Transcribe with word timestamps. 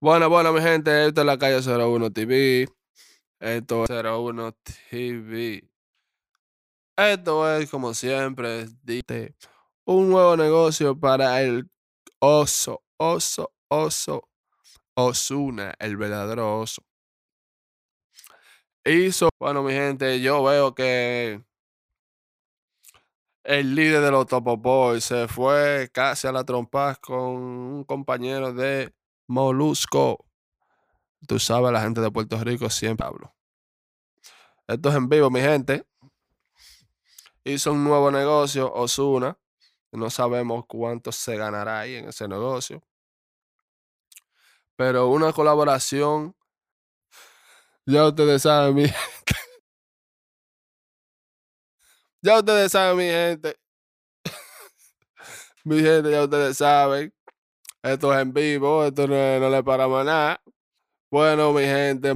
Bueno, 0.00 0.28
bueno, 0.28 0.52
mi 0.52 0.60
gente, 0.60 1.06
esto 1.06 1.22
es 1.22 1.26
la 1.26 1.38
calle 1.38 1.60
01 1.62 2.10
TV. 2.12 2.68
Esto 3.40 3.84
es 3.84 3.90
01 3.90 4.52
TV. 4.52 5.68
Esto 6.96 7.56
es, 7.56 7.70
como 7.70 7.94
siempre, 7.94 8.66
un 9.86 10.10
nuevo 10.10 10.36
negocio 10.36 10.98
para 10.98 11.42
el 11.42 11.70
oso, 12.20 12.82
oso, 12.98 13.52
oso, 13.68 14.28
Osuna, 14.94 15.74
el 15.78 15.96
verdadero 15.96 16.60
oso. 16.60 16.82
Hizo, 18.84 19.28
bueno, 19.40 19.62
mi 19.62 19.72
gente, 19.72 20.20
yo 20.20 20.42
veo 20.44 20.74
que 20.74 21.42
el 23.44 23.74
líder 23.74 24.02
de 24.02 24.10
los 24.10 24.26
Topo 24.26 24.56
Boys 24.56 25.04
se 25.04 25.28
fue 25.28 25.88
casi 25.92 26.26
a 26.26 26.32
la 26.32 26.44
trompa 26.44 26.96
con 26.96 27.18
un 27.18 27.84
compañero 27.84 28.52
de 28.52 28.92
Molusco. 29.28 30.24
Tú 31.26 31.38
sabes, 31.38 31.72
la 31.72 31.80
gente 31.80 32.00
de 32.00 32.10
Puerto 32.10 32.38
Rico 32.42 32.70
siempre 32.70 33.06
hablo. 33.06 33.34
Esto 34.68 34.88
es 34.88 34.94
en 34.96 35.08
vivo, 35.08 35.30
mi 35.30 35.40
gente. 35.40 35.86
Hizo 37.44 37.72
un 37.72 37.84
nuevo 37.84 38.10
negocio, 38.10 38.72
Osuna. 38.72 39.38
No 39.92 40.10
sabemos 40.10 40.64
cuánto 40.66 41.12
se 41.12 41.36
ganará 41.36 41.80
ahí 41.80 41.94
en 41.96 42.08
ese 42.08 42.28
negocio. 42.28 42.82
Pero 44.76 45.08
una 45.08 45.32
colaboración. 45.32 46.36
Ya 47.86 48.06
ustedes 48.08 48.42
saben, 48.42 48.74
mi 48.74 48.82
gente. 48.88 49.36
Ya 52.20 52.38
ustedes 52.38 52.72
saben, 52.72 52.96
mi 52.98 53.04
gente. 53.04 53.56
mi 55.64 55.80
gente, 55.80 56.10
ya 56.10 56.24
ustedes 56.24 56.58
saben. 56.58 57.15
Esto 57.86 58.12
es 58.12 58.20
en 58.20 58.32
vivo, 58.32 58.84
esto 58.84 59.06
no, 59.06 59.48
le 59.48 59.62
paramos 59.62 60.04
nada. 60.04 60.42
Bueno, 61.10 61.52
mi 61.52 61.62
gente. 61.62 62.14